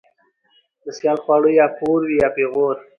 ـ 0.43 0.83
د 0.83 0.85
سيال 0.97 1.17
خواړه 1.23 1.49
يا 1.59 1.65
پور 1.77 1.99
وي 2.07 2.15
يا 2.21 2.29
پېغور. 2.35 2.75